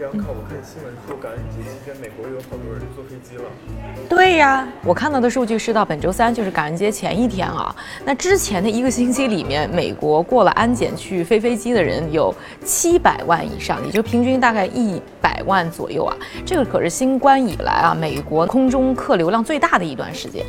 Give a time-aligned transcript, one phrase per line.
[0.00, 3.44] 杨考，我看新闻说感恩节期间，美国有好多人坐飞机了。
[4.08, 7.74] 对呀，我看到的数据是到本周三，就是感恩节前一天啊。
[8.02, 12.34] 那之前的一个星期里面，美国过了安检去飞飞机的人有
[12.64, 16.16] 七百万以上，也就平均大概一百万左右啊。
[16.46, 20.46] 这个可是新冠以来啊，美国空中客流量最大的一段时间。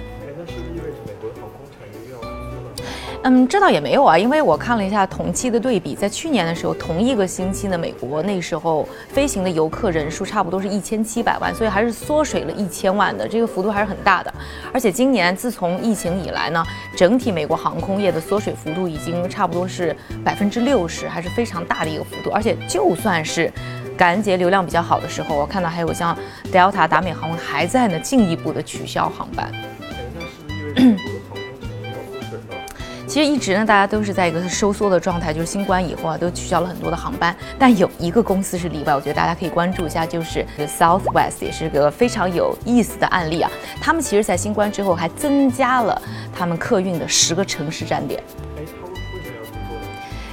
[3.23, 14.33] 嗯，这倒也没有啊，因为我看了一下同期的对比，在去年的时候，同一个星期呢，美国那时候飞行的游客人数差不多是一千七百万，所以还是缩水了一千万的，这个幅度还是很大的。
[14.73, 16.65] 而且今年自从疫情以来呢，
[16.97, 22.31] 整体美国航空业的缩水幅度已经差不多是百分之六十，还是非常大的一个幅度。
[22.31, 23.53] 而且就算是
[23.95, 26.17] 感恩节流量比较好的时候，我看到还有像
[26.51, 29.51] Delta 达美航空还在呢进一步的取消航班。
[33.11, 37.35] 其实一直呢，大家都是在一个收缩的状态，就是新冠以后啊，都取消了很多的航班。
[37.59, 43.51] 但有一个公司是例外，我觉得大家可以关注一下，就是 Southwest，也是个非常有意思的案例啊。
[43.81, 46.01] 他们其实，在新冠之后还增加了
[46.33, 48.23] 他们客运的十个城市站点。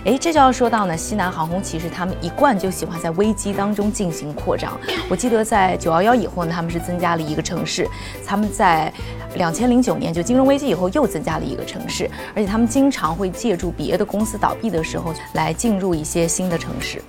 [0.04, 4.78] 哎，这就要说到呢，西南航空其实他们一贯就喜欢在危机当中进行扩张。
[5.08, 7.84] 我记得在九幺幺以后呢，他们是增加了一个城市；
[8.26, 8.92] 他们在
[9.34, 17.02] 两千零九年就金融危机以后又增加了一个城市，而且他们经常会借助别的公司倒闭的时候来进入一些新的城市。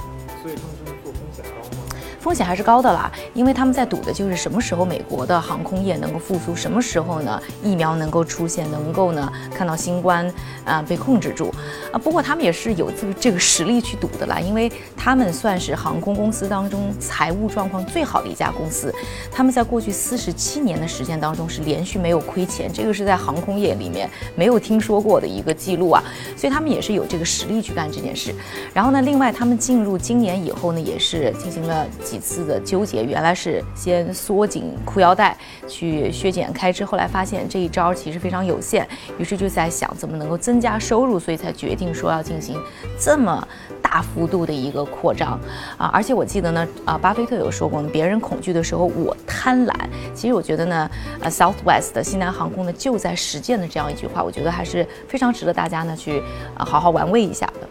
[2.19, 10.31] 风险还是高的啦，因为他们在赌的就是什么时候美国的航空业能够复苏，什么时候呢疫苗能够出现，能够呢看到新冠
[10.65, 11.49] 啊被控制住
[11.93, 11.97] 啊。
[11.97, 18.93] 不过他们也是有这个这个实力去赌的啦，因为他们算是航空公司当中财务状况最好的一家公司，
[19.31, 26.03] 他们在过去四十七年的时间当中是连续没有亏钱，这个是在航空业里面没有听说过的一个记录啊，
[26.35, 28.35] 所以他们也是有这个实力去干这件事。
[28.73, 31.87] 然后呢，另外他们进入今年以后呢，也是进行了。
[32.09, 38.87] 几次的纠结，原来是先缩紧裤腰带去削减开支，后来发现这一招其实非常有限，
[39.19, 42.59] 于是就在想怎么能够增加收入，所以才决定说要进行
[42.99, 43.47] 这么
[43.79, 45.39] 大幅度的一个扩张
[45.77, 45.91] 啊！
[45.93, 49.73] 而且我记得呢，啊，巴菲特有说过呢，别人恐惧的时候我贪婪。
[50.15, 50.89] 其实我觉得呢，
[51.21, 56.23] 呃，Southwest 的西南航空呢就在实践的这样一句话，我觉得还是非常值得大家呢去
[56.57, 57.69] 啊好好玩味一下的。